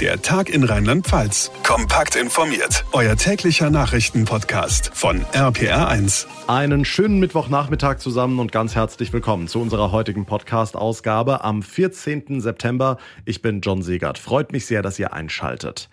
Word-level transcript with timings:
Der 0.00 0.20
Tag 0.20 0.48
in 0.48 0.64
Rheinland-Pfalz. 0.64 1.52
Kompakt 1.62 2.16
informiert. 2.16 2.84
Euer 2.90 3.14
täglicher 3.14 3.70
Nachrichtenpodcast 3.70 4.90
von 4.92 5.24
RPR1. 5.26 6.26
Einen 6.48 6.84
schönen 6.84 7.20
Mittwochnachmittag 7.20 7.98
zusammen 7.98 8.40
und 8.40 8.50
ganz 8.50 8.74
herzlich 8.74 9.12
willkommen 9.12 9.46
zu 9.46 9.60
unserer 9.60 9.92
heutigen 9.92 10.26
Podcast-Ausgabe 10.26 11.44
am 11.44 11.62
14. 11.62 12.40
September. 12.40 12.98
Ich 13.24 13.40
bin 13.40 13.60
John 13.60 13.82
Segert. 13.82 14.18
Freut 14.18 14.50
mich 14.50 14.66
sehr, 14.66 14.82
dass 14.82 14.98
ihr 14.98 15.12
einschaltet. 15.12 15.88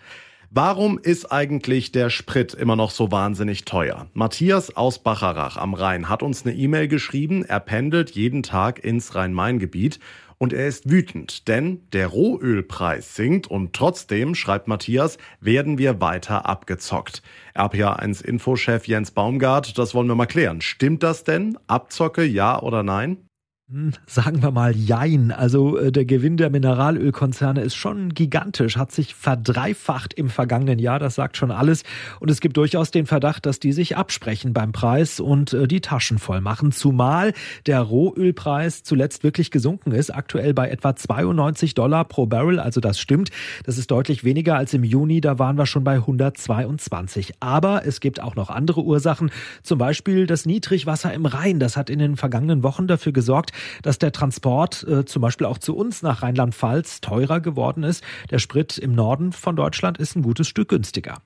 Warum 0.53 0.99
ist 0.99 1.31
eigentlich 1.31 1.93
der 1.93 2.09
Sprit 2.09 2.53
immer 2.53 2.75
noch 2.75 2.91
so 2.91 3.09
wahnsinnig 3.09 3.63
teuer? 3.63 4.07
Matthias 4.11 4.75
aus 4.75 4.99
Bacharach 4.99 5.55
am 5.55 5.73
Rhein 5.73 6.09
hat 6.09 6.23
uns 6.23 6.45
eine 6.45 6.53
E-Mail 6.53 6.89
geschrieben. 6.89 7.45
Er 7.45 7.61
pendelt 7.61 8.11
jeden 8.11 8.43
Tag 8.43 8.83
ins 8.83 9.15
Rhein-Main-Gebiet 9.15 10.01
und 10.39 10.51
er 10.51 10.67
ist 10.67 10.89
wütend, 10.89 11.47
denn 11.47 11.87
der 11.93 12.07
Rohölpreis 12.07 13.15
sinkt 13.15 13.47
und 13.47 13.71
trotzdem, 13.71 14.35
schreibt 14.35 14.67
Matthias, 14.67 15.17
werden 15.39 15.77
wir 15.77 16.01
weiter 16.01 16.45
abgezockt. 16.45 17.21
RPA1 17.55 18.21
Infochef 18.21 18.89
Jens 18.89 19.11
Baumgart, 19.11 19.77
das 19.77 19.95
wollen 19.95 20.09
wir 20.09 20.15
mal 20.15 20.25
klären. 20.25 20.59
Stimmt 20.59 21.01
das 21.01 21.23
denn? 21.23 21.57
Abzocke, 21.67 22.25
ja 22.25 22.61
oder 22.61 22.83
nein? 22.83 23.25
Hm, 23.71 23.93
sagen 24.05 24.43
wir 24.43 24.51
mal 24.51 24.75
Jein. 24.75 25.31
Also 25.31 25.77
äh, 25.77 25.93
der 25.93 26.03
Gewinn 26.03 26.35
der 26.35 26.49
Mineralölkonzerne 26.49 27.61
ist 27.61 27.75
schon 27.75 28.13
gigantisch, 28.13 28.75
hat 28.75 28.91
sich 28.91 29.15
verdreifacht 29.15 30.13
im 30.13 30.29
vergangenen 30.29 30.77
Jahr, 30.77 30.99
das 30.99 31.15
sagt 31.15 31.37
schon 31.37 31.51
alles. 31.51 31.83
Und 32.19 32.29
es 32.29 32.41
gibt 32.41 32.57
durchaus 32.57 32.91
den 32.91 33.05
Verdacht, 33.05 33.45
dass 33.45 33.61
die 33.61 33.71
sich 33.71 33.95
absprechen 33.95 34.51
beim 34.51 34.73
Preis 34.73 35.21
und 35.21 35.53
äh, 35.53 35.69
die 35.69 35.79
Taschen 35.79 36.19
voll 36.19 36.41
machen. 36.41 36.73
Zumal 36.73 37.31
der 37.65 37.79
Rohölpreis 37.79 38.83
zuletzt 38.83 39.23
wirklich 39.23 39.51
gesunken 39.51 39.93
ist, 39.93 40.13
aktuell 40.13 40.53
bei 40.53 40.69
etwa 40.69 40.93
92 40.93 41.73
Dollar 41.73 42.03
pro 42.03 42.25
Barrel. 42.25 42.59
Also 42.59 42.81
das 42.81 42.99
stimmt. 42.99 43.29
Das 43.63 43.77
ist 43.77 43.89
deutlich 43.89 44.25
weniger 44.25 44.57
als 44.57 44.73
im 44.73 44.83
Juni, 44.83 45.21
da 45.21 45.39
waren 45.39 45.57
wir 45.57 45.65
schon 45.65 45.85
bei 45.85 45.95
122. 45.95 47.35
Aber 47.39 47.85
es 47.85 48.01
gibt 48.01 48.21
auch 48.21 48.35
noch 48.35 48.49
andere 48.49 48.81
Ursachen, 48.81 49.31
zum 49.63 49.77
Beispiel 49.77 50.27
das 50.27 50.45
Niedrigwasser 50.45 51.13
im 51.13 51.25
Rhein. 51.25 51.59
Das 51.59 51.77
hat 51.77 51.89
in 51.89 51.99
den 51.99 52.17
vergangenen 52.17 52.63
Wochen 52.63 52.87
dafür 52.87 53.13
gesorgt, 53.13 53.53
dass 53.81 53.99
der 53.99 54.11
Transport 54.11 54.83
äh, 54.83 55.05
zum 55.05 55.21
Beispiel 55.21 55.47
auch 55.47 55.57
zu 55.57 55.75
uns 55.75 56.01
nach 56.01 56.23
Rheinland-Pfalz 56.23 57.01
teurer 57.01 57.39
geworden 57.39 57.83
ist. 57.83 58.03
Der 58.29 58.39
Sprit 58.39 58.77
im 58.77 58.93
Norden 58.93 59.31
von 59.31 59.55
Deutschland 59.55 59.97
ist 59.97 60.15
ein 60.15 60.23
gutes 60.23 60.47
Stück 60.47 60.69
günstiger. 60.69 61.21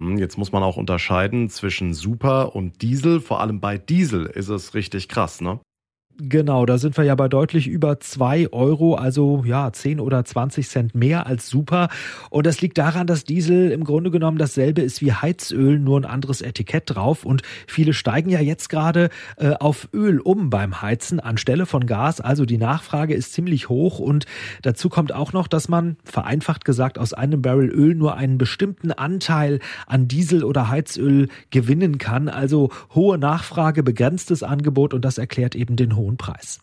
Hm, 0.00 0.18
jetzt 0.18 0.38
muss 0.38 0.52
man 0.52 0.62
auch 0.62 0.76
unterscheiden 0.76 1.50
zwischen 1.50 1.94
Super 1.94 2.54
und 2.54 2.82
Diesel. 2.82 3.20
Vor 3.20 3.40
allem 3.40 3.60
bei 3.60 3.78
Diesel 3.78 4.26
ist 4.26 4.48
es 4.48 4.74
richtig 4.74 5.08
krass, 5.08 5.40
ne? 5.40 5.60
Genau, 6.20 6.66
da 6.66 6.78
sind 6.78 6.96
wir 6.96 7.04
ja 7.04 7.14
bei 7.14 7.28
deutlich 7.28 7.68
über 7.68 8.00
zwei 8.00 8.52
Euro, 8.52 8.96
also 8.96 9.44
ja, 9.46 9.72
10 9.72 10.00
oder 10.00 10.24
20 10.24 10.68
Cent 10.68 10.94
mehr 10.96 11.28
als 11.28 11.48
super. 11.48 11.90
Und 12.28 12.44
das 12.44 12.60
liegt 12.60 12.76
daran, 12.76 13.06
dass 13.06 13.22
Diesel 13.22 13.70
im 13.70 13.84
Grunde 13.84 14.10
genommen 14.10 14.36
dasselbe 14.36 14.80
ist 14.80 15.00
wie 15.00 15.12
Heizöl, 15.12 15.78
nur 15.78 16.00
ein 16.00 16.04
anderes 16.04 16.42
Etikett 16.42 16.84
drauf. 16.86 17.24
Und 17.24 17.42
viele 17.68 17.92
steigen 17.92 18.30
ja 18.30 18.40
jetzt 18.40 18.68
gerade 18.68 19.10
äh, 19.36 19.50
auf 19.50 19.88
Öl 19.94 20.18
um 20.18 20.50
beim 20.50 20.82
Heizen 20.82 21.20
anstelle 21.20 21.66
von 21.66 21.86
Gas. 21.86 22.20
Also 22.20 22.46
die 22.46 22.58
Nachfrage 22.58 23.14
ist 23.14 23.32
ziemlich 23.32 23.68
hoch. 23.68 24.00
Und 24.00 24.26
dazu 24.62 24.88
kommt 24.88 25.12
auch 25.12 25.32
noch, 25.32 25.46
dass 25.46 25.68
man, 25.68 25.98
vereinfacht 26.02 26.64
gesagt, 26.64 26.98
aus 26.98 27.12
einem 27.12 27.42
Barrel 27.42 27.68
Öl 27.68 27.94
nur 27.94 28.16
einen 28.16 28.38
bestimmten 28.38 28.90
Anteil 28.90 29.60
an 29.86 30.08
Diesel 30.08 30.42
oder 30.42 30.68
Heizöl 30.68 31.28
gewinnen 31.50 31.98
kann. 31.98 32.28
Also 32.28 32.70
hohe 32.92 33.18
Nachfrage, 33.18 33.84
begrenztes 33.84 34.42
Angebot 34.42 34.94
und 34.94 35.04
das 35.04 35.18
erklärt 35.18 35.54
eben 35.54 35.76
den 35.76 35.94
hohen 35.94 36.07
hohen 36.08 36.16
Preis. 36.16 36.60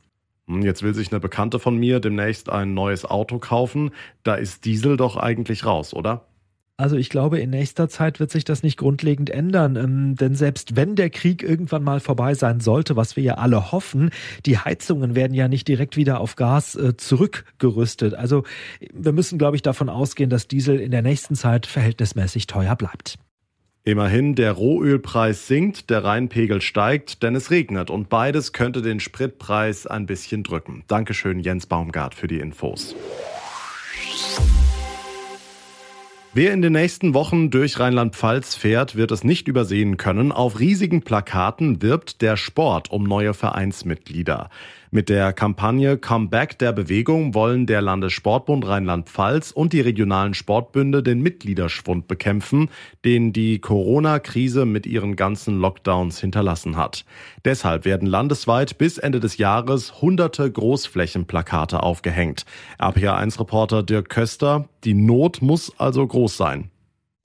Hm, 0.47 0.63
jetzt 0.63 0.83
will 0.83 0.93
sich 0.93 1.11
eine 1.11 1.19
Bekannte 1.19 1.59
von 1.59 1.77
mir 1.77 1.99
demnächst 1.99 2.49
ein 2.49 2.73
neues 2.73 3.05
Auto 3.05 3.39
kaufen. 3.39 3.91
Da 4.23 4.35
ist 4.35 4.65
Diesel 4.65 4.97
doch 4.97 5.17
eigentlich 5.17 5.65
raus, 5.65 5.93
oder? 5.93 6.25
Also 6.77 6.97
ich 6.97 7.09
glaube, 7.09 7.39
in 7.39 7.51
nächster 7.51 7.87
Zeit 7.87 8.19
wird 8.19 8.31
sich 8.31 8.43
das 8.43 8.61
nicht 8.61 8.75
grundlegend 8.75 9.29
ändern, 9.29 9.77
ähm, 9.77 10.15
denn 10.17 10.35
selbst 10.35 10.75
wenn 10.75 10.97
der 10.97 11.09
Krieg 11.09 11.41
irgendwann 11.41 11.83
mal 11.83 12.01
vorbei 12.01 12.33
sein 12.33 12.59
sollte, 12.59 12.97
was 12.97 13.15
wir 13.15 13.23
ja 13.23 13.35
alle 13.35 13.71
hoffen, 13.71 14.09
die 14.45 14.57
Heizungen 14.57 15.15
werden 15.15 15.33
ja 15.33 15.47
nicht 15.47 15.69
direkt 15.69 15.95
wieder 15.95 16.19
auf 16.19 16.35
Gas 16.35 16.75
äh, 16.75 16.97
zurückgerüstet. 16.97 18.13
Also 18.13 18.43
wir 18.93 19.13
müssen, 19.13 19.37
glaube 19.37 19.55
ich, 19.55 19.61
davon 19.61 19.87
ausgehen, 19.87 20.29
dass 20.29 20.49
Diesel 20.49 20.81
in 20.81 20.91
der 20.91 21.01
nächsten 21.01 21.35
Zeit 21.35 21.65
verhältnismäßig 21.65 22.45
teuer 22.47 22.75
bleibt. 22.75 23.19
Immerhin, 23.87 24.33
der 24.33 24.51
Rohölpreis 24.51 25.45
sinkt, 25.45 25.91
der 25.91 26.03
Rheinpegel 26.03 26.59
steigt, 26.59 27.21
denn 27.21 27.35
es 27.35 27.51
regnet 27.51 27.91
und 27.91 28.09
beides 28.09 28.51
könnte 28.51 28.81
den 28.81 28.99
Spritpreis 28.99 29.85
ein 29.85 30.07
bisschen 30.07 30.41
drücken. 30.41 30.83
Dankeschön, 30.87 31.39
Jens 31.39 31.67
Baumgart, 31.67 32.15
für 32.15 32.25
die 32.25 32.39
Infos. 32.39 32.95
Wer 36.33 36.51
in 36.51 36.63
den 36.63 36.73
nächsten 36.73 37.13
Wochen 37.13 37.51
durch 37.51 37.79
Rheinland-Pfalz 37.79 38.55
fährt, 38.55 38.95
wird 38.95 39.11
es 39.11 39.23
nicht 39.23 39.47
übersehen 39.47 39.97
können. 39.97 40.31
Auf 40.31 40.59
riesigen 40.59 41.03
Plakaten 41.03 41.83
wirbt 41.83 42.23
der 42.23 42.37
Sport 42.37 42.89
um 42.89 43.03
neue 43.03 43.35
Vereinsmitglieder. 43.35 44.49
Mit 44.95 45.09
der 45.09 45.33
Kampagne 45.33 45.97
Comeback 45.97 46.57
der 46.57 46.71
Bewegung 46.71 47.33
wollen 47.33 47.65
der 47.65 47.81
Landessportbund 47.81 48.65
Rheinland-Pfalz 48.65 49.51
und 49.51 49.73
die 49.73 49.81
regionalen 49.81 50.33
Sportbünde 50.33 51.03
den 51.03 51.19
Mitgliederschwund 51.19 52.07
bekämpfen, 52.07 52.69
den 53.03 53.33
die 53.33 53.59
Corona-Krise 53.59 54.65
mit 54.65 54.85
ihren 54.85 55.17
ganzen 55.17 55.59
Lockdowns 55.59 56.21
hinterlassen 56.21 56.77
hat. 56.77 57.03
Deshalb 57.43 57.83
werden 57.83 58.07
landesweit 58.07 58.77
bis 58.77 58.97
Ende 58.97 59.19
des 59.19 59.37
Jahres 59.37 60.01
hunderte 60.01 60.49
Großflächenplakate 60.49 61.83
aufgehängt. 61.83 62.45
RPA1-Reporter 62.79 63.83
Dirk 63.83 64.07
Köster, 64.07 64.69
die 64.85 64.93
Not 64.93 65.41
muss 65.41 65.77
also 65.77 66.07
groß 66.07 66.37
sein. 66.37 66.71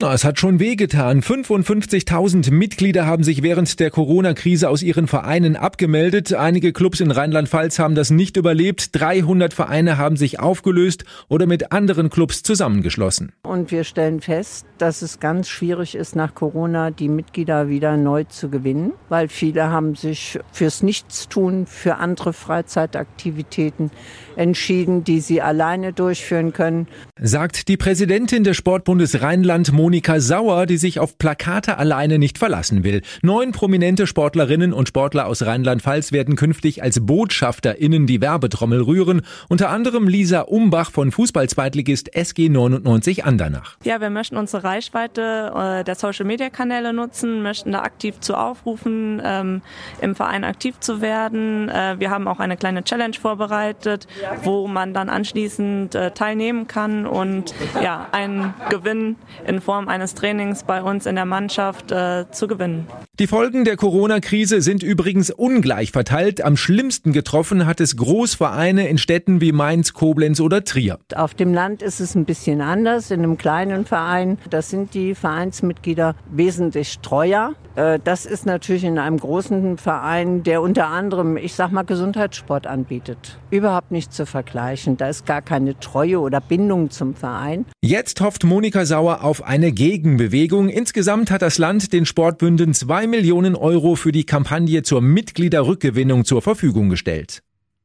Es 0.03 0.25
hat 0.25 0.39
schon 0.39 0.59
wehgetan. 0.59 1.21
55.000 1.21 2.51
Mitglieder 2.51 3.05
haben 3.05 3.23
sich 3.23 3.43
während 3.43 3.79
der 3.79 3.91
Corona-Krise 3.91 4.67
aus 4.67 4.81
ihren 4.81 5.07
Vereinen 5.07 5.55
abgemeldet. 5.55 6.33
Einige 6.33 6.73
Clubs 6.73 6.99
in 6.99 7.11
Rheinland-Pfalz 7.11 7.77
haben 7.77 7.93
das 7.93 8.09
nicht 8.09 8.35
überlebt. 8.35 8.89
300 8.99 9.53
Vereine 9.53 9.97
haben 9.97 10.17
sich 10.17 10.39
aufgelöst 10.39 11.05
oder 11.29 11.45
mit 11.45 11.71
anderen 11.71 12.09
Clubs 12.09 12.41
zusammengeschlossen. 12.41 13.31
Und 13.43 13.71
wir 13.71 13.83
stellen 13.83 14.21
fest, 14.21 14.65
dass 14.79 15.03
es 15.03 15.19
ganz 15.19 15.47
schwierig 15.47 15.93
ist, 15.93 16.15
nach 16.15 16.33
Corona 16.33 16.89
die 16.89 17.07
Mitglieder 17.07 17.69
wieder 17.69 17.95
neu 17.95 18.23
zu 18.23 18.49
gewinnen, 18.49 18.93
weil 19.07 19.27
viele 19.27 19.69
haben 19.69 19.95
sich 19.95 20.39
fürs 20.51 20.81
Nichtstun, 20.81 21.67
für 21.67 21.97
andere 21.97 22.33
Freizeitaktivitäten 22.33 23.91
entschieden, 24.35 25.03
die 25.03 25.19
sie 25.19 25.41
alleine 25.41 25.93
durchführen 25.93 26.53
können. 26.53 26.87
Sagt 27.19 27.67
die 27.67 27.77
Präsidentin 27.77 28.43
des 28.43 28.57
Sportbundes 28.57 29.21
Rheinland, 29.21 29.71
Monika 29.71 29.90
Sauer, 30.17 30.65
die 30.65 30.77
sich 30.77 30.99
auf 30.99 31.17
Plakate 31.17 31.77
alleine 31.77 32.19
nicht 32.19 32.37
verlassen 32.37 32.83
will. 32.83 33.01
Neun 33.21 33.51
prominente 33.51 34.07
Sportlerinnen 34.07 34.73
und 34.73 34.87
Sportler 34.87 35.27
aus 35.27 35.45
Rheinland-Pfalz 35.45 36.11
werden 36.11 36.35
künftig 36.35 36.81
als 36.81 37.05
BotschafterInnen 37.05 38.07
die 38.07 38.21
Werbetrommel 38.21 38.81
rühren. 38.81 39.21
Unter 39.49 39.69
anderem 39.69 40.07
Lisa 40.07 40.41
Umbach 40.41 40.91
von 40.91 41.11
Fußballzweitligist 41.11 42.15
SG 42.15 42.49
99 42.49 43.25
Andernach. 43.25 43.77
Ja, 43.83 43.99
wir 43.99 44.09
möchten 44.09 44.37
unsere 44.37 44.63
Reichweite 44.63 45.51
äh, 45.55 45.83
der 45.83 45.95
Social-Media-Kanäle 45.95 46.93
nutzen, 46.93 47.41
möchten 47.41 47.71
da 47.71 47.81
aktiv 47.81 48.19
zu 48.19 48.35
aufrufen, 48.35 49.21
ähm, 49.23 49.61
im 50.01 50.15
Verein 50.15 50.43
aktiv 50.43 50.79
zu 50.79 51.01
werden. 51.01 51.69
Äh, 51.69 51.95
wir 51.99 52.09
haben 52.09 52.27
auch 52.27 52.39
eine 52.39 52.57
kleine 52.57 52.83
Challenge 52.83 53.15
vorbereitet, 53.19 54.07
wo 54.43 54.67
man 54.67 54.93
dann 54.93 55.09
anschließend 55.09 55.95
äh, 55.95 56.11
teilnehmen 56.11 56.67
kann 56.67 57.05
und 57.05 57.53
ja, 57.81 58.07
einen 58.11 58.53
Gewinn 58.69 59.15
in 59.45 59.61
Form 59.61 59.80
Form 59.81 59.89
eines 59.89 60.13
Trainings 60.13 60.63
bei 60.63 60.83
uns 60.83 61.07
in 61.07 61.15
der 61.15 61.25
Mannschaft 61.25 61.91
äh, 61.91 62.25
zu 62.29 62.47
gewinnen. 62.47 62.85
Die 63.19 63.25
Folgen 63.25 63.65
der 63.65 63.77
Corona-Krise 63.77 64.61
sind 64.61 64.83
übrigens 64.83 65.31
ungleich 65.31 65.91
verteilt. 65.91 66.43
Am 66.43 66.55
schlimmsten 66.55 67.13
getroffen 67.13 67.65
hat 67.65 67.81
es 67.81 67.97
Großvereine 67.97 68.87
in 68.87 68.99
Städten 68.99 69.41
wie 69.41 69.51
Mainz, 69.51 69.93
Koblenz 69.93 70.39
oder 70.39 70.63
Trier. 70.63 70.99
Auf 71.15 71.33
dem 71.33 71.53
Land 71.53 71.81
ist 71.81 71.99
es 71.99 72.13
ein 72.13 72.25
bisschen 72.25 72.61
anders. 72.61 73.09
In 73.09 73.23
einem 73.23 73.37
kleinen 73.37 73.85
Verein, 73.85 74.37
das 74.51 74.69
sind 74.69 74.93
die 74.93 75.15
Vereinsmitglieder 75.15 76.15
wesentlich 76.29 76.99
treuer. 76.99 77.53
Äh, 77.75 77.99
das 78.03 78.25
ist 78.25 78.45
natürlich 78.45 78.83
in 78.83 78.99
einem 78.99 79.17
großen 79.17 79.77
Verein, 79.77 80.43
der 80.43 80.61
unter 80.61 80.87
anderem, 80.87 81.37
ich 81.37 81.53
sag 81.53 81.71
mal, 81.71 81.83
Gesundheitssport 81.83 82.67
anbietet. 82.67 83.39
Überhaupt 83.49 83.91
nicht 83.91 84.13
zu 84.13 84.25
vergleichen. 84.25 84.97
Da 84.97 85.09
ist 85.09 85.25
gar 85.25 85.41
keine 85.41 85.79
Treue 85.79 86.19
oder 86.19 86.39
Bindung 86.39 86.89
zum 86.89 87.15
Verein. 87.15 87.65
Jetzt 87.81 88.21
hofft 88.21 88.43
Monika 88.43 88.85
Sauer 88.85 89.23
auf 89.23 89.43
eine 89.43 89.70
Gegenbewegung. 89.75 90.69
Insgesamt 90.69 91.31
hat 91.31 91.41
das 91.41 91.57
Land 91.57 91.93
den 91.93 92.05
Sportbünden 92.05 92.73
zwei 92.73 93.07
Millionen 93.07 93.55
Euro 93.55 93.95
für 93.95 94.11
die 94.11 94.25
Kampagne 94.25 94.83
zur 94.83 95.01
Mitgliederrückgewinnung 95.01 96.25
zur 96.25 96.41
Verfügung 96.41 96.89
gestellt. 96.89 97.43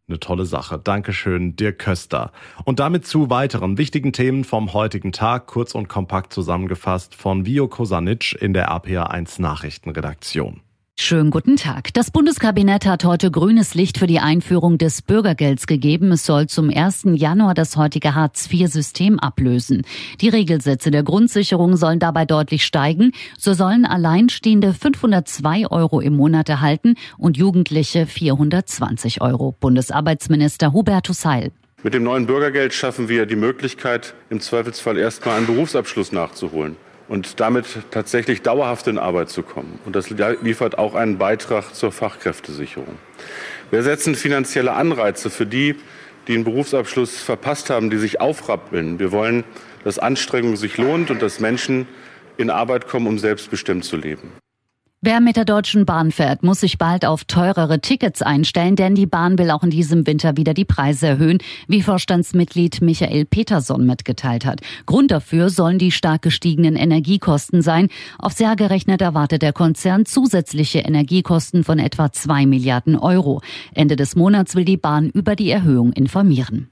Eine 0.08 0.20
tolle 0.20 0.46
Sache. 0.46 0.78
Dankeschön, 0.78 1.56
Dirk 1.56 1.80
Köster. 1.80 2.30
Und 2.64 2.78
damit 2.78 3.06
zu 3.06 3.28
weiteren 3.28 3.76
wichtigen 3.76 4.12
Themen 4.12 4.44
vom 4.44 4.72
heutigen 4.72 5.10
Tag, 5.10 5.46
kurz 5.46 5.74
und 5.74 5.88
kompakt 5.88 6.32
zusammengefasst 6.32 7.14
von 7.14 7.44
Vio 7.44 7.66
Kosanic 7.66 8.40
in 8.40 8.52
der 8.52 8.70
RPA1 8.70 9.40
Nachrichtenredaktion. 9.42 10.60
Schönen 10.98 11.30
guten 11.30 11.56
Tag. 11.56 11.92
Das 11.92 12.10
Bundeskabinett 12.10 12.86
hat 12.86 13.04
heute 13.04 13.30
grünes 13.30 13.74
Licht 13.74 13.98
für 13.98 14.06
die 14.06 14.18
Einführung 14.18 14.78
des 14.78 15.02
Bürgergelds 15.02 15.66
gegeben. 15.66 16.10
Es 16.10 16.24
soll 16.24 16.48
zum 16.48 16.70
1. 16.70 17.04
Januar 17.12 17.54
das 17.54 17.76
heutige 17.76 18.14
Hartz-IV-System 18.14 19.20
ablösen. 19.20 19.82
Die 20.22 20.30
Regelsätze 20.30 20.90
der 20.90 21.02
Grundsicherung 21.02 21.76
sollen 21.76 21.98
dabei 21.98 22.24
deutlich 22.24 22.64
steigen. 22.64 23.12
So 23.38 23.52
sollen 23.52 23.84
Alleinstehende 23.84 24.72
502 24.72 25.70
Euro 25.70 26.00
im 26.00 26.16
Monat 26.16 26.48
erhalten 26.48 26.96
und 27.18 27.36
Jugendliche 27.36 28.06
420 28.06 29.20
Euro. 29.20 29.54
Bundesarbeitsminister 29.60 30.72
Hubertus 30.72 31.24
Heil. 31.26 31.52
Mit 31.82 31.92
dem 31.92 32.04
neuen 32.04 32.26
Bürgergeld 32.26 32.72
schaffen 32.72 33.08
wir 33.08 33.26
die 33.26 33.36
Möglichkeit, 33.36 34.14
im 34.30 34.40
Zweifelsfall 34.40 34.96
erstmal 34.96 35.36
einen 35.36 35.46
Berufsabschluss 35.46 36.10
nachzuholen 36.10 36.76
und 37.08 37.40
damit 37.40 37.66
tatsächlich 37.90 38.42
dauerhaft 38.42 38.86
in 38.88 38.98
Arbeit 38.98 39.30
zu 39.30 39.42
kommen. 39.42 39.78
Und 39.84 39.94
das 39.94 40.10
liefert 40.10 40.78
auch 40.78 40.94
einen 40.94 41.18
Beitrag 41.18 41.74
zur 41.74 41.92
Fachkräftesicherung. 41.92 42.98
Wir 43.70 43.82
setzen 43.82 44.14
finanzielle 44.14 44.72
Anreize 44.72 45.30
für 45.30 45.46
die, 45.46 45.76
die 46.26 46.34
einen 46.34 46.44
Berufsabschluss 46.44 47.20
verpasst 47.20 47.70
haben, 47.70 47.90
die 47.90 47.98
sich 47.98 48.20
aufrappeln. 48.20 48.98
Wir 48.98 49.12
wollen, 49.12 49.44
dass 49.84 49.98
Anstrengung 49.98 50.56
sich 50.56 50.76
lohnt 50.76 51.10
und 51.10 51.22
dass 51.22 51.38
Menschen 51.38 51.86
in 52.36 52.50
Arbeit 52.50 52.88
kommen, 52.88 53.06
um 53.06 53.18
selbstbestimmt 53.18 53.84
zu 53.84 53.96
leben. 53.96 54.32
Wer 55.02 55.20
mit 55.20 55.36
der 55.36 55.44
Deutschen 55.44 55.84
Bahn 55.84 56.10
fährt, 56.10 56.42
muss 56.42 56.60
sich 56.60 56.78
bald 56.78 57.04
auf 57.04 57.24
teurere 57.24 57.82
Tickets 57.82 58.22
einstellen, 58.22 58.76
denn 58.76 58.94
die 58.94 59.04
Bahn 59.04 59.38
will 59.38 59.50
auch 59.50 59.62
in 59.62 59.68
diesem 59.68 60.06
Winter 60.06 60.38
wieder 60.38 60.54
die 60.54 60.64
Preise 60.64 61.06
erhöhen, 61.06 61.36
wie 61.68 61.82
Vorstandsmitglied 61.82 62.80
Michael 62.80 63.26
Peterson 63.26 63.84
mitgeteilt 63.84 64.46
hat. 64.46 64.62
Grund 64.86 65.10
dafür 65.10 65.50
sollen 65.50 65.78
die 65.78 65.92
stark 65.92 66.22
gestiegenen 66.22 66.76
Energiekosten 66.76 67.60
sein. 67.60 67.88
Aufs 68.18 68.38
Jahr 68.38 68.56
gerechnet 68.56 69.02
erwartet 69.02 69.42
der 69.42 69.52
Konzern 69.52 70.06
zusätzliche 70.06 70.78
Energiekosten 70.78 71.62
von 71.62 71.78
etwa 71.78 72.10
zwei 72.10 72.46
Milliarden 72.46 72.96
Euro. 72.96 73.42
Ende 73.74 73.96
des 73.96 74.16
Monats 74.16 74.54
will 74.54 74.64
die 74.64 74.78
Bahn 74.78 75.10
über 75.10 75.36
die 75.36 75.50
Erhöhung 75.50 75.92
informieren. 75.92 76.70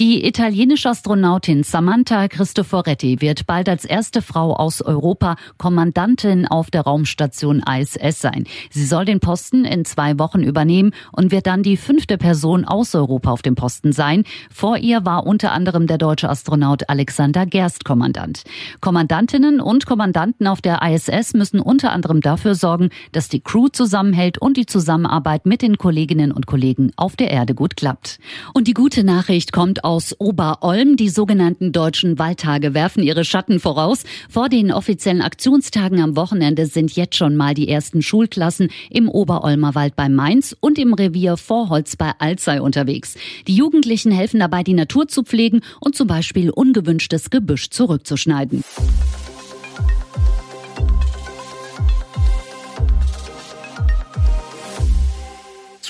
Die 0.00 0.26
italienische 0.26 0.90
Astronautin 0.90 1.62
Samantha 1.62 2.28
Cristoforetti 2.28 3.20
wird 3.20 3.46
bald 3.46 3.68
als 3.68 3.84
erste 3.84 4.22
Frau 4.22 4.54
aus 4.54 4.82
Europa 4.82 5.36
Kommandantin 5.58 6.46
auf 6.46 6.70
der 6.70 6.82
Raumstation 6.82 7.62
ISS 7.62 8.20
sein. 8.20 8.44
Sie 8.70 8.84
soll 8.84 9.04
den 9.04 9.20
Posten 9.20 9.64
in 9.64 9.84
zwei 9.84 10.18
Wochen 10.18 10.42
übernehmen 10.42 10.92
und 11.12 11.30
wird 11.30 11.46
dann 11.46 11.62
die 11.62 11.76
fünfte 11.76 12.18
Person 12.18 12.64
aus 12.64 12.94
Europa 12.94 13.30
auf 13.30 13.42
dem 13.42 13.54
Posten 13.54 13.92
sein. 13.92 14.24
Vor 14.50 14.78
ihr 14.78 15.04
war 15.04 15.26
unter 15.26 15.52
anderem 15.52 15.86
der 15.86 15.98
deutsche 15.98 16.28
Astronaut 16.28 16.88
Alexander 16.88 17.46
Gerst 17.46 17.84
Kommandant. 17.84 18.44
Kommandantinnen 18.80 19.60
und 19.60 19.86
Kommandanten 19.86 20.46
auf 20.46 20.60
der 20.60 20.82
ISS 20.82 21.34
müssen 21.34 21.60
unter 21.60 21.92
anderem 21.92 22.20
dafür 22.20 22.54
sorgen, 22.54 22.90
dass 23.12 23.28
die 23.28 23.40
Crew 23.40 23.68
zusammenhält 23.68 24.38
und 24.38 24.56
die 24.56 24.66
Zusammenarbeit 24.66 25.46
mit 25.46 25.62
den 25.62 25.78
Kolleginnen 25.78 26.32
und 26.32 26.46
Kollegen 26.46 26.92
auf 26.96 27.16
der 27.16 27.30
Erde 27.30 27.54
gut 27.54 27.76
klappt. 27.76 28.18
Und 28.54 28.68
die 28.68 28.74
gute 28.74 29.04
Nachricht 29.04 29.43
Nachricht 29.44 29.52
kommt 29.52 29.84
aus 29.84 30.18
Oberolm. 30.18 30.96
Die 30.96 31.10
sogenannten 31.10 31.72
deutschen 31.72 32.18
Waldtage 32.18 32.72
werfen 32.72 33.02
ihre 33.02 33.24
Schatten 33.24 33.60
voraus. 33.60 34.04
Vor 34.30 34.48
den 34.48 34.72
offiziellen 34.72 35.20
Aktionstagen 35.20 36.00
am 36.00 36.16
Wochenende 36.16 36.64
sind 36.66 36.96
jetzt 36.96 37.16
schon 37.16 37.36
mal 37.36 37.52
die 37.52 37.68
ersten 37.68 38.00
Schulklassen 38.00 38.70
im 38.90 39.08
Oberolmer 39.08 39.74
Wald 39.74 39.96
bei 39.96 40.08
Mainz 40.08 40.56
und 40.60 40.78
im 40.78 40.94
Revier 40.94 41.36
Vorholz 41.36 41.96
bei 41.96 42.12
Alzey 42.18 42.58
unterwegs. 42.58 43.16
Die 43.46 43.54
Jugendlichen 43.54 44.12
helfen 44.12 44.40
dabei, 44.40 44.62
die 44.62 44.72
Natur 44.72 45.08
zu 45.08 45.24
pflegen 45.24 45.60
und 45.80 45.94
zum 45.94 46.06
Beispiel 46.06 46.50
ungewünschtes 46.50 47.28
Gebüsch 47.28 47.68
zurückzuschneiden. 47.68 48.64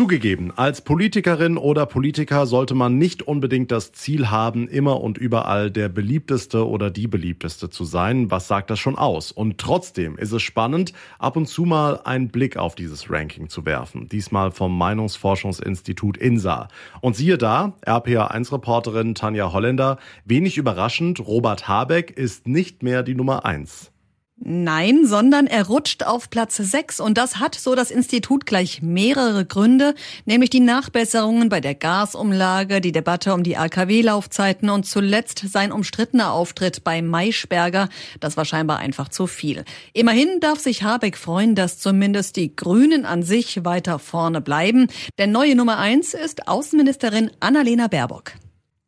Zugegeben, 0.04 0.52
als 0.54 0.82
Politikerin 0.82 1.56
oder 1.56 1.86
Politiker 1.86 2.44
sollte 2.44 2.74
man 2.74 2.98
nicht 2.98 3.22
unbedingt 3.22 3.70
das 3.70 3.92
Ziel 3.92 4.30
haben, 4.30 4.68
immer 4.68 5.00
und 5.00 5.16
überall 5.16 5.70
der 5.70 5.88
beliebteste 5.88 6.68
oder 6.68 6.90
die 6.90 7.08
beliebteste 7.08 7.70
zu 7.70 7.86
sein. 7.86 8.30
Was 8.30 8.46
sagt 8.46 8.68
das 8.68 8.78
schon 8.78 8.98
aus? 8.98 9.32
Und 9.32 9.56
trotzdem 9.56 10.18
ist 10.18 10.32
es 10.32 10.42
spannend, 10.42 10.92
ab 11.18 11.38
und 11.38 11.46
zu 11.46 11.64
mal 11.64 12.02
einen 12.04 12.28
Blick 12.28 12.58
auf 12.58 12.74
dieses 12.74 13.10
Ranking 13.10 13.48
zu 13.48 13.64
werfen. 13.64 14.06
Diesmal 14.10 14.50
vom 14.50 14.76
Meinungsforschungsinstitut 14.76 16.18
INSA. 16.18 16.68
Und 17.00 17.16
siehe 17.16 17.38
da, 17.38 17.72
RPA1-Reporterin 17.86 19.14
Tanja 19.14 19.54
Holländer, 19.54 19.96
wenig 20.26 20.58
überraschend, 20.58 21.18
Robert 21.18 21.66
Habeck 21.66 22.10
ist 22.10 22.46
nicht 22.46 22.82
mehr 22.82 23.04
die 23.04 23.14
Nummer 23.14 23.46
eins. 23.46 23.93
Nein, 24.36 25.06
sondern 25.06 25.46
er 25.46 25.68
rutscht 25.68 26.02
auf 26.02 26.28
Platz 26.28 26.56
6 26.56 26.98
und 26.98 27.16
das 27.16 27.38
hat 27.38 27.54
so 27.54 27.76
das 27.76 27.92
Institut 27.92 28.46
gleich 28.46 28.82
mehrere 28.82 29.46
Gründe, 29.46 29.94
nämlich 30.24 30.50
die 30.50 30.60
Nachbesserungen 30.60 31.48
bei 31.48 31.60
der 31.60 31.76
Gasumlage, 31.76 32.80
die 32.80 32.90
Debatte 32.90 33.32
um 33.32 33.44
die 33.44 33.56
AKW-Laufzeiten 33.56 34.70
und 34.70 34.86
zuletzt 34.86 35.38
sein 35.48 35.70
umstrittener 35.70 36.32
Auftritt 36.32 36.82
bei 36.82 37.00
Maischberger. 37.00 37.88
Das 38.18 38.36
war 38.36 38.44
scheinbar 38.44 38.78
einfach 38.78 39.08
zu 39.08 39.28
viel. 39.28 39.64
Immerhin 39.92 40.40
darf 40.40 40.58
sich 40.58 40.82
Habeck 40.82 41.16
freuen, 41.16 41.54
dass 41.54 41.78
zumindest 41.78 42.34
die 42.34 42.54
Grünen 42.56 43.06
an 43.06 43.22
sich 43.22 43.64
weiter 43.64 44.00
vorne 44.00 44.40
bleiben, 44.40 44.88
denn 45.16 45.30
neue 45.30 45.54
Nummer 45.54 45.78
1 45.78 46.12
ist 46.12 46.48
Außenministerin 46.48 47.30
Annalena 47.38 47.86
Baerbock. 47.86 48.32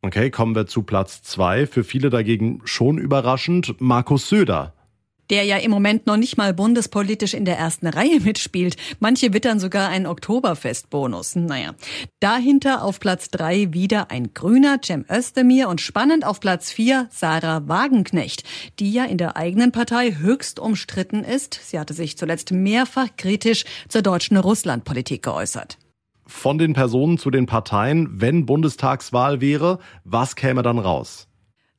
Okay, 0.01 0.29
kommen 0.29 0.55
wir 0.55 0.67
zu 0.67 0.83
Platz 0.83 1.23
2. 1.23 1.67
Für 1.67 1.83
viele 1.85 2.09
dagegen 2.09 2.61
schon 2.65 2.97
überraschend, 2.97 3.75
Markus 3.79 4.29
Söder 4.29 4.73
der 5.29 5.43
ja 5.43 5.57
im 5.57 5.71
Moment 5.71 6.07
noch 6.07 6.17
nicht 6.17 6.37
mal 6.37 6.53
bundespolitisch 6.53 7.33
in 7.33 7.45
der 7.45 7.57
ersten 7.57 7.87
Reihe 7.87 8.19
mitspielt. 8.19 8.75
Manche 8.99 9.33
wittern 9.33 9.59
sogar 9.59 9.89
einen 9.89 10.05
Oktoberfestbonus. 10.05 11.35
Naja, 11.35 11.75
dahinter 12.19 12.83
auf 12.83 12.99
Platz 12.99 13.29
drei 13.29 13.73
wieder 13.73 14.11
ein 14.11 14.33
Grüner, 14.33 14.79
Cem 14.83 15.05
Özdemir 15.09 15.69
und 15.69 15.81
spannend 15.81 16.25
auf 16.25 16.39
Platz 16.39 16.71
vier 16.71 17.07
Sarah 17.11 17.67
Wagenknecht, 17.67 18.43
die 18.79 18.91
ja 18.91 19.05
in 19.05 19.17
der 19.17 19.37
eigenen 19.37 19.71
Partei 19.71 20.13
höchst 20.13 20.59
umstritten 20.59 21.23
ist. 21.23 21.59
Sie 21.63 21.79
hatte 21.79 21.93
sich 21.93 22.17
zuletzt 22.17 22.51
mehrfach 22.51 23.07
kritisch 23.17 23.65
zur 23.89 24.01
deutschen 24.01 24.37
Russlandpolitik 24.37 25.23
geäußert 25.23 25.77
von 26.27 26.57
den 26.57 26.73
Personen 26.73 27.17
zu 27.17 27.31
den 27.31 27.45
Parteien, 27.45 28.09
wenn 28.21 28.45
Bundestagswahl 28.45 29.41
wäre, 29.41 29.79
was 30.03 30.35
käme 30.35 30.61
dann 30.61 30.77
raus? 30.77 31.26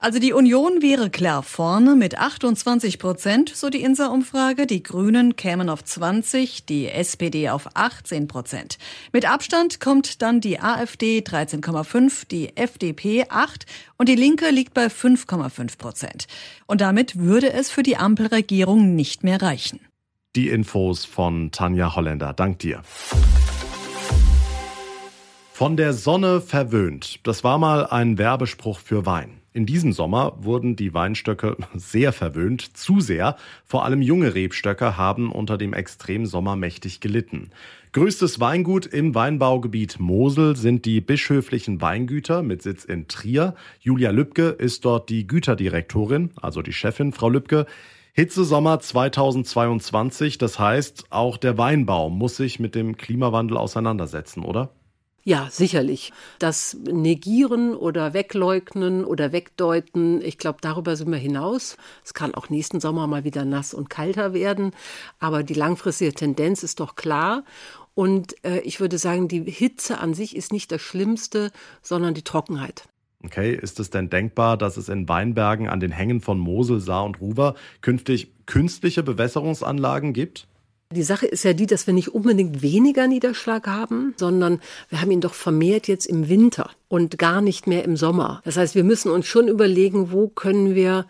Also 0.01 0.21
die 0.21 0.33
Union 0.33 0.81
wäre 0.81 1.11
klar 1.11 1.43
vorne 1.43 1.97
mit 1.97 2.17
28 2.17 3.01
Prozent, 3.01 3.51
so 3.53 3.69
die 3.69 3.83
Insa-Umfrage. 3.83 4.69
Die 4.69 4.81
Grünen 4.81 5.35
kämen 5.35 5.69
auf 5.69 5.83
20, 5.83 6.65
die 6.67 6.89
SPD 6.89 7.49
auf 7.51 7.67
18 7.75 8.29
Prozent. 8.29 8.79
Mit 9.13 9.29
Abstand 9.29 9.81
kommt 9.81 10.23
dann 10.23 10.41
die 10.41 10.61
AfD 10.61 11.19
13,5, 11.19 12.29
die 12.29 12.57
FDP 12.57 13.25
8 13.29 13.67
und 13.97 14.09
die 14.09 14.15
Linke 14.15 14.51
liegt 14.51 14.73
bei 14.73 14.87
5,5 14.87 15.79
Prozent. 15.79 16.29
Und 16.67 16.81
damit 16.81 17.19
würde 17.19 17.53
es 17.53 17.69
für 17.69 17.83
die 17.83 17.97
Ampelregierung 17.97 18.95
nicht 18.95 19.25
mehr 19.25 19.43
reichen. 19.43 19.81
Die 20.37 20.49
Infos 20.49 21.07
von 21.07 21.51
Tanja 21.51 21.97
Holländer. 21.97 22.35
Dank 22.35 22.61
dir. 22.61 22.83
Von 25.53 25.77
der 25.77 25.93
Sonne 25.93 26.41
verwöhnt. 26.41 27.19
Das 27.25 27.43
war 27.43 27.59
mal 27.59 27.85
ein 27.85 28.17
Werbespruch 28.17 28.79
für 28.79 29.05
Wein. 29.05 29.41
In 29.59 29.67
diesem 29.67 29.93
Sommer 29.93 30.35
wurden 30.39 30.77
die 30.77 30.95
Weinstöcke 30.95 31.57
sehr 31.75 32.13
verwöhnt, 32.13 32.77
zu 32.77 33.01
sehr. 33.01 33.35
Vor 33.65 33.85
allem 33.85 34.03
junge 34.03 34.37
Rebstöcke 34.37 34.97
haben 34.97 35.33
unter 35.33 35.59
dem 35.59 35.73
Extremsommer 35.73 36.55
mächtig 36.55 37.01
gelitten. 37.01 37.51
Größtes 37.91 38.39
Weingut 38.39 38.87
im 38.87 39.17
Weinbaugebiet 39.17 39.99
Mosel 39.99 40.55
sind 40.55 40.85
die 40.85 41.01
bischöflichen 41.01 41.81
Weingüter 41.81 42.45
mit 42.45 42.63
Sitz 42.63 42.85
in 42.85 43.09
Trier. 43.09 43.57
Julia 43.81 44.13
Lübke 44.13 44.51
ist 44.51 44.85
dort 44.85 45.09
die 45.09 45.27
Güterdirektorin, 45.27 46.31
also 46.41 46.63
die 46.63 46.73
Chefin, 46.73 47.13
Frau 47.13 47.29
Lübke. 47.29 47.67
Hitzesommer 48.13 48.79
2022, 48.79 50.39
das 50.39 50.61
heißt, 50.61 51.07
auch 51.11 51.37
der 51.37 51.59
Weinbau 51.59 52.11
muss 52.11 52.37
sich 52.37 52.61
mit 52.61 52.77
dem 52.77 52.97
Klimawandel 52.97 53.57
auseinandersetzen, 53.57 54.45
oder? 54.45 54.71
Ja, 55.25 55.49
sicherlich. 55.51 56.13
Das 56.39 56.77
Negieren 56.85 57.75
oder 57.75 58.15
Wegleugnen 58.15 59.05
oder 59.05 59.33
Wegdeuten, 59.33 60.23
ich 60.23 60.39
glaube, 60.39 60.59
darüber 60.63 60.97
sind 60.97 61.11
wir 61.11 61.19
hinaus. 61.19 61.77
Es 62.05 62.15
kann 62.15 62.35
auch 62.35 62.49
nächsten 62.49 62.81
Sommer 62.81 63.07
mal 63.07 63.25
wieder 63.25 63.45
nass 63.45 63.75
und 63.75 63.91
kalter 63.91 64.33
werden, 64.33 64.73
aber 65.19 65.43
die 65.43 65.55
langfristige 65.55 66.15
Tendenz 66.15 66.63
ist 66.63 66.81
doch 66.81 66.97
klar. 66.97 67.45
Und 67.95 68.43
äh, 68.45 68.61
ich 68.61 68.81
würde 68.81 68.97
sagen, 68.97 69.29
die 69.29 69.43
Hitze 69.51 69.99
an 69.99 70.15
sich 70.15 70.37
ist 70.37 70.53
nicht 70.53 70.71
das 70.71 70.81
Schlimmste, 70.81 71.51
sondern 71.83 72.15
die 72.15 72.23
Trockenheit. 72.23 72.85
Okay, 73.25 73.53
ist 73.53 73.81
es 73.81 73.91
denn 73.91 74.11
denkbar, 74.11 74.57
dass 74.57 74.77
es 74.77 74.89
in 74.89 75.09
Weinbergen 75.09 75.69
an 75.69 75.81
den 75.81 75.91
Hängen 75.91 76.21
von 76.21 76.39
Mosel, 76.39 76.79
Saar 76.79 77.05
und 77.05 77.21
Ruwer 77.21 77.55
künftig 77.81 78.33
künstliche 78.47 79.03
Bewässerungsanlagen 79.03 80.13
gibt? 80.13 80.47
Die 80.91 81.03
Sache 81.03 81.27
ist 81.27 81.45
ja 81.45 81.53
die, 81.53 81.67
dass 81.67 81.87
wir 81.87 81.93
nicht 81.93 82.15
unbedingt 82.15 82.63
weniger 82.63 83.07
Niederschlag 83.07 83.67
haben, 83.67 84.15
sondern 84.17 84.63
wir 84.89 85.03
haben 85.03 85.11
ihn 85.11 85.21
doch 85.21 85.35
vermehrt 85.35 85.87
jetzt 85.87 86.07
im 86.07 86.31
Winter 86.31 86.71
und 86.89 87.19
gar 87.19 87.43
nicht 87.43 87.67
mehr 87.67 87.85
im 87.85 87.99
Sommer. 87.99 88.41
Das 88.47 88.57
heißt, 88.57 88.75
wir 88.75 88.85
müssen 88.85 89.11
uns 89.11 89.27
schon 89.27 89.49
überlegen, 89.49 90.13
wo 90.13 90.29
können 90.29 90.75
wir 90.75 91.05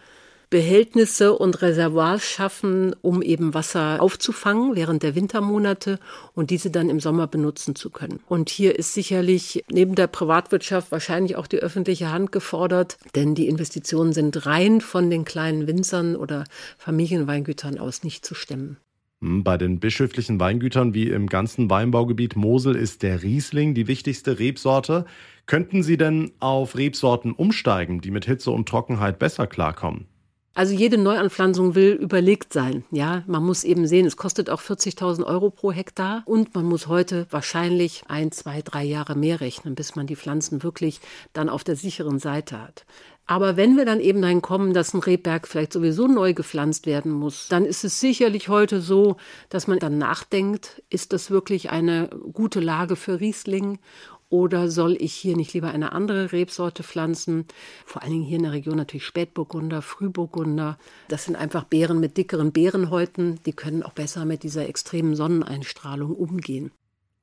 Behältnisse 0.50 1.32
und 1.32 1.62
Reservoirs 1.62 2.24
schaffen, 2.24 2.96
um 3.02 3.22
eben 3.22 3.54
Wasser 3.54 4.02
aufzufangen 4.02 4.74
während 4.74 5.04
der 5.04 5.14
Wintermonate 5.14 6.00
und 6.34 6.50
diese 6.50 6.70
dann 6.70 6.90
im 6.90 6.98
Sommer 6.98 7.28
benutzen 7.28 7.76
zu 7.76 7.90
können. 7.90 8.18
Und 8.26 8.48
hier 8.48 8.76
ist 8.76 8.94
sicherlich 8.94 9.64
neben 9.70 9.94
der 9.94 10.08
Privatwirtschaft 10.08 10.90
wahrscheinlich 10.90 11.36
auch 11.36 11.46
die 11.46 11.58
öffentliche 11.58 12.10
Hand 12.10 12.32
gefordert, 12.32 12.98
denn 13.14 13.36
die 13.36 13.46
Investitionen 13.46 14.12
sind 14.12 14.44
rein 14.44 14.80
von 14.80 15.08
den 15.08 15.24
kleinen 15.24 15.68
Winzern 15.68 16.16
oder 16.16 16.44
Familienweingütern 16.78 17.78
aus 17.78 18.02
nicht 18.02 18.26
zu 18.26 18.34
stemmen. 18.34 18.78
Hm, 19.20 19.42
bei 19.42 19.56
den 19.56 19.80
bischöflichen 19.80 20.38
Weingütern 20.38 20.94
wie 20.94 21.08
im 21.08 21.26
ganzen 21.26 21.68
Weinbaugebiet 21.70 22.36
Mosel 22.36 22.76
ist 22.76 23.02
der 23.02 23.22
Riesling 23.22 23.74
die 23.74 23.88
wichtigste 23.88 24.38
Rebsorte. 24.38 25.06
Könnten 25.46 25.82
Sie 25.82 25.96
denn 25.96 26.30
auf 26.38 26.76
Rebsorten 26.76 27.32
umsteigen, 27.32 28.00
die 28.00 28.12
mit 28.12 28.26
Hitze 28.26 28.50
und 28.50 28.68
Trockenheit 28.68 29.18
besser 29.18 29.46
klarkommen? 29.46 30.06
Also 30.54 30.74
jede 30.74 30.98
Neuanpflanzung 30.98 31.76
will 31.76 31.92
überlegt 31.92 32.52
sein. 32.52 32.84
Ja, 32.90 33.22
man 33.28 33.44
muss 33.44 33.62
eben 33.62 33.86
sehen, 33.86 34.06
es 34.06 34.16
kostet 34.16 34.50
auch 34.50 34.60
40.000 34.60 35.24
Euro 35.24 35.50
pro 35.50 35.70
Hektar 35.70 36.22
und 36.26 36.52
man 36.54 36.64
muss 36.64 36.88
heute 36.88 37.28
wahrscheinlich 37.30 38.02
ein, 38.08 38.32
zwei, 38.32 38.62
drei 38.62 38.82
Jahre 38.82 39.14
mehr 39.14 39.40
rechnen, 39.40 39.76
bis 39.76 39.94
man 39.94 40.08
die 40.08 40.16
Pflanzen 40.16 40.64
wirklich 40.64 41.00
dann 41.32 41.48
auf 41.48 41.62
der 41.62 41.76
sicheren 41.76 42.18
Seite 42.18 42.60
hat. 42.60 42.86
Aber 43.28 43.58
wenn 43.58 43.76
wir 43.76 43.84
dann 43.84 44.00
eben 44.00 44.22
dahin 44.22 44.40
kommen, 44.40 44.72
dass 44.72 44.94
ein 44.94 45.00
Rebberg 45.00 45.46
vielleicht 45.46 45.74
sowieso 45.74 46.06
neu 46.06 46.32
gepflanzt 46.32 46.86
werden 46.86 47.12
muss, 47.12 47.46
dann 47.48 47.66
ist 47.66 47.84
es 47.84 48.00
sicherlich 48.00 48.48
heute 48.48 48.80
so, 48.80 49.18
dass 49.50 49.66
man 49.66 49.78
dann 49.78 49.98
nachdenkt, 49.98 50.82
ist 50.88 51.12
das 51.12 51.30
wirklich 51.30 51.70
eine 51.70 52.08
gute 52.32 52.60
Lage 52.60 52.96
für 52.96 53.20
Riesling 53.20 53.80
oder 54.30 54.70
soll 54.70 54.96
ich 54.98 55.12
hier 55.12 55.36
nicht 55.36 55.52
lieber 55.52 55.68
eine 55.68 55.92
andere 55.92 56.32
Rebsorte 56.32 56.82
pflanzen? 56.82 57.46
Vor 57.84 58.02
allen 58.02 58.12
Dingen 58.12 58.24
hier 58.24 58.38
in 58.38 58.44
der 58.44 58.52
Region 58.52 58.76
natürlich 58.76 59.04
Spätburgunder, 59.04 59.82
Frühburgunder. 59.82 60.78
Das 61.08 61.26
sind 61.26 61.36
einfach 61.36 61.64
Beeren 61.64 62.00
mit 62.00 62.16
dickeren 62.16 62.52
Beerenhäuten. 62.52 63.40
Die 63.44 63.52
können 63.52 63.82
auch 63.82 63.92
besser 63.92 64.24
mit 64.24 64.42
dieser 64.42 64.66
extremen 64.66 65.14
Sonneneinstrahlung 65.14 66.14
umgehen. 66.14 66.70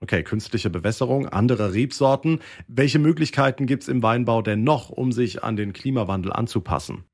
Okay, 0.05 0.21
künstliche 0.21 0.69
Bewässerung, 0.69 1.27
andere 1.29 1.73
Rebsorten. 1.73 2.39
Welche 2.67 2.99
Möglichkeiten 2.99 3.65
gibt 3.65 3.81
es 3.81 3.89
im 3.89 4.03
Weinbau 4.03 4.43
denn 4.43 4.63
noch, 4.63 4.91
um 4.91 5.11
sich 5.11 5.43
an 5.43 5.55
den 5.55 5.73
Klimawandel 5.73 6.31
anzupassen? 6.31 7.05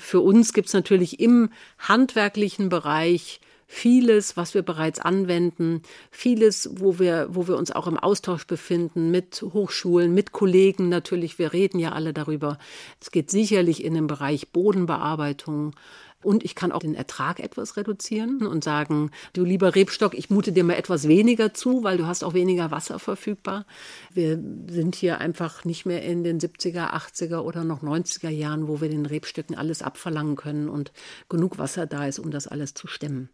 Für 0.00 0.18
uns 0.18 0.52
gibt 0.52 0.66
es 0.66 0.74
natürlich 0.74 1.20
im 1.20 1.50
handwerklichen 1.78 2.68
Bereich 2.68 3.40
vieles, 3.68 4.36
was 4.36 4.54
wir 4.54 4.62
bereits 4.62 4.98
anwenden, 4.98 5.82
vieles, 6.10 6.68
wo 6.72 6.98
wir, 6.98 7.28
wo 7.30 7.46
wir 7.46 7.56
uns 7.56 7.70
auch 7.70 7.86
im 7.86 7.96
Austausch 7.96 8.48
befinden 8.48 9.12
mit 9.12 9.42
Hochschulen, 9.42 10.12
mit 10.12 10.32
Kollegen 10.32 10.88
natürlich. 10.88 11.38
Wir 11.38 11.52
reden 11.52 11.78
ja 11.78 11.92
alle 11.92 12.12
darüber. 12.12 12.58
Es 13.00 13.12
geht 13.12 13.30
sicherlich 13.30 13.84
in 13.84 13.94
den 13.94 14.08
Bereich 14.08 14.48
Bodenbearbeitung, 14.48 15.76
und 16.22 16.44
ich 16.44 16.54
kann 16.54 16.72
auch 16.72 16.80
den 16.80 16.94
Ertrag 16.94 17.40
etwas 17.40 17.76
reduzieren 17.76 18.46
und 18.46 18.62
sagen, 18.62 19.10
du 19.32 19.44
lieber 19.44 19.74
Rebstock, 19.74 20.14
ich 20.14 20.30
mute 20.30 20.52
dir 20.52 20.64
mal 20.64 20.74
etwas 20.74 21.08
weniger 21.08 21.54
zu, 21.54 21.82
weil 21.82 21.96
du 21.96 22.06
hast 22.06 22.24
auch 22.24 22.34
weniger 22.34 22.70
Wasser 22.70 22.98
verfügbar. 22.98 23.64
Wir 24.12 24.38
sind 24.68 24.94
hier 24.96 25.18
einfach 25.18 25.64
nicht 25.64 25.86
mehr 25.86 26.02
in 26.02 26.22
den 26.22 26.38
70er, 26.38 26.92
80er 26.92 27.38
oder 27.38 27.64
noch 27.64 27.82
90er 27.82 28.28
Jahren, 28.28 28.68
wo 28.68 28.80
wir 28.80 28.88
den 28.88 29.06
Rebstöcken 29.06 29.56
alles 29.56 29.82
abverlangen 29.82 30.36
können 30.36 30.68
und 30.68 30.92
genug 31.28 31.58
Wasser 31.58 31.86
da 31.86 32.06
ist, 32.06 32.18
um 32.18 32.30
das 32.30 32.46
alles 32.46 32.74
zu 32.74 32.86
stemmen 32.86 33.30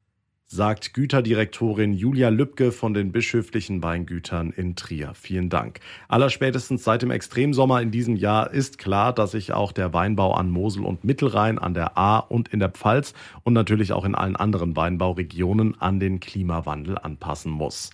sagt 0.48 0.94
Güterdirektorin 0.94 1.92
Julia 1.92 2.28
Lübke 2.28 2.70
von 2.70 2.94
den 2.94 3.10
bischöflichen 3.10 3.82
Weingütern 3.82 4.52
in 4.52 4.76
Trier. 4.76 5.12
Vielen 5.14 5.48
Dank. 5.48 5.80
Allerspätestens 6.06 6.84
seit 6.84 7.02
dem 7.02 7.10
Extremsommer 7.10 7.82
in 7.82 7.90
diesem 7.90 8.14
Jahr 8.14 8.52
ist 8.52 8.78
klar, 8.78 9.12
dass 9.12 9.32
sich 9.32 9.52
auch 9.52 9.72
der 9.72 9.92
Weinbau 9.92 10.34
an 10.34 10.50
Mosel 10.50 10.84
und 10.84 11.02
Mittelrhein, 11.02 11.58
an 11.58 11.74
der 11.74 11.98
A 11.98 12.18
und 12.18 12.48
in 12.48 12.60
der 12.60 12.70
Pfalz 12.70 13.12
und 13.42 13.54
natürlich 13.54 13.92
auch 13.92 14.04
in 14.04 14.14
allen 14.14 14.36
anderen 14.36 14.76
Weinbauregionen 14.76 15.80
an 15.80 15.98
den 15.98 16.20
Klimawandel 16.20 16.96
anpassen 16.96 17.50
muss. 17.50 17.90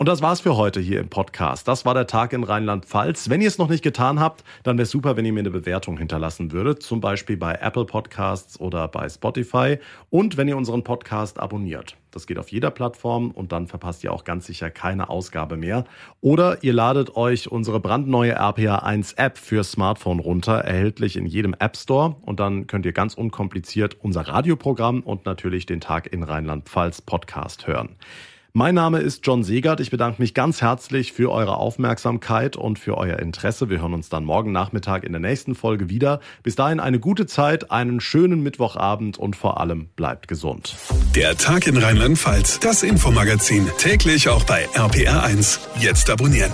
Und 0.00 0.06
das 0.06 0.22
war's 0.22 0.38
für 0.38 0.56
heute 0.56 0.78
hier 0.78 1.00
im 1.00 1.08
Podcast. 1.08 1.66
Das 1.66 1.84
war 1.84 1.92
der 1.92 2.06
Tag 2.06 2.32
in 2.32 2.44
Rheinland-Pfalz. 2.44 3.30
Wenn 3.30 3.40
ihr 3.40 3.48
es 3.48 3.58
noch 3.58 3.68
nicht 3.68 3.82
getan 3.82 4.20
habt, 4.20 4.44
dann 4.62 4.78
wäre 4.78 4.86
super, 4.86 5.16
wenn 5.16 5.24
ihr 5.24 5.32
mir 5.32 5.40
eine 5.40 5.50
Bewertung 5.50 5.98
hinterlassen 5.98 6.52
würdet, 6.52 6.84
zum 6.84 7.00
Beispiel 7.00 7.36
bei 7.36 7.54
Apple 7.54 7.84
Podcasts 7.84 8.60
oder 8.60 8.86
bei 8.86 9.08
Spotify 9.08 9.78
und 10.08 10.36
wenn 10.36 10.46
ihr 10.46 10.56
unseren 10.56 10.84
Podcast 10.84 11.40
abonniert. 11.40 11.96
Das 12.12 12.28
geht 12.28 12.38
auf 12.38 12.52
jeder 12.52 12.70
Plattform 12.70 13.32
und 13.32 13.50
dann 13.50 13.66
verpasst 13.66 14.04
ihr 14.04 14.12
auch 14.12 14.22
ganz 14.22 14.46
sicher 14.46 14.70
keine 14.70 15.10
Ausgabe 15.10 15.56
mehr. 15.56 15.82
Oder 16.20 16.62
ihr 16.62 16.74
ladet 16.74 17.16
euch 17.16 17.50
unsere 17.50 17.80
brandneue 17.80 18.36
RPA 18.36 18.76
1 18.76 19.14
App 19.14 19.36
für 19.36 19.64
Smartphone 19.64 20.20
runter, 20.20 20.58
erhältlich 20.58 21.16
in 21.16 21.26
jedem 21.26 21.56
App 21.58 21.76
Store 21.76 22.14
und 22.22 22.38
dann 22.38 22.68
könnt 22.68 22.86
ihr 22.86 22.92
ganz 22.92 23.14
unkompliziert 23.14 23.96
unser 24.00 24.28
Radioprogramm 24.28 25.00
und 25.00 25.26
natürlich 25.26 25.66
den 25.66 25.80
Tag 25.80 26.06
in 26.12 26.22
Rheinland-Pfalz 26.22 27.02
Podcast 27.02 27.66
hören. 27.66 27.96
Mein 28.58 28.74
Name 28.74 28.98
ist 28.98 29.24
John 29.24 29.44
Segert. 29.44 29.78
Ich 29.78 29.92
bedanke 29.92 30.20
mich 30.20 30.34
ganz 30.34 30.62
herzlich 30.62 31.12
für 31.12 31.30
eure 31.30 31.58
Aufmerksamkeit 31.58 32.56
und 32.56 32.76
für 32.76 32.98
euer 32.98 33.20
Interesse. 33.20 33.70
Wir 33.70 33.80
hören 33.80 33.94
uns 33.94 34.08
dann 34.08 34.24
morgen 34.24 34.50
Nachmittag 34.50 35.04
in 35.04 35.12
der 35.12 35.20
nächsten 35.20 35.54
Folge 35.54 35.88
wieder. 35.88 36.18
Bis 36.42 36.56
dahin 36.56 36.80
eine 36.80 36.98
gute 36.98 37.26
Zeit, 37.26 37.70
einen 37.70 38.00
schönen 38.00 38.42
Mittwochabend 38.42 39.16
und 39.16 39.36
vor 39.36 39.60
allem 39.60 39.90
bleibt 39.94 40.26
gesund. 40.26 40.74
Der 41.14 41.36
Tag 41.36 41.68
in 41.68 41.76
Rheinland-Pfalz, 41.76 42.58
das 42.58 42.82
Infomagazin, 42.82 43.68
täglich 43.78 44.28
auch 44.28 44.42
bei 44.42 44.66
RPR1. 44.70 45.60
Jetzt 45.78 46.10
abonnieren. 46.10 46.50